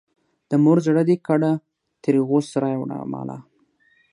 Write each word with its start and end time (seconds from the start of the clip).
د 0.49 0.51
مور 0.63 0.77
زړه 0.87 1.01
دې 1.09 1.17
کړه 1.27 1.51
ترې 2.03 2.19
غوڅ 2.27 2.47
رایې 2.61 2.77
وړه 2.79 2.97
ماله. 3.13 3.37